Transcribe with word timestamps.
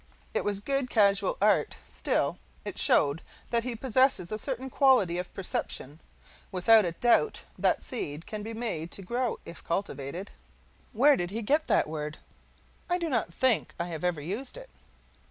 It 0.33 0.43
was 0.43 0.59
good 0.59 0.89
casual 0.89 1.37
art, 1.39 1.77
still 1.85 2.39
it 2.65 2.79
showed 2.79 3.21
that 3.51 3.61
he 3.63 3.75
possesses 3.75 4.31
a 4.31 4.39
certain 4.39 4.67
quality 4.67 5.19
of 5.19 5.31
perception. 5.35 5.99
Without 6.51 6.85
a 6.85 6.93
doubt 6.93 7.43
that 7.59 7.83
seed 7.83 8.25
can 8.25 8.41
be 8.41 8.55
made 8.55 8.89
to 8.93 9.03
grow, 9.03 9.37
if 9.45 9.63
cultivated. 9.63 10.31
Where 10.91 11.15
did 11.15 11.29
he 11.29 11.43
get 11.43 11.67
that 11.67 11.87
word? 11.87 12.17
I 12.89 12.97
do 12.97 13.09
not 13.09 13.31
think 13.31 13.75
I 13.79 13.89
have 13.89 14.03
ever 14.03 14.21
used 14.21 14.57
it. 14.57 14.71